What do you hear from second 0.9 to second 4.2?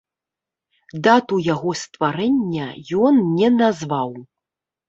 Дату яго стварэння ён не назваў.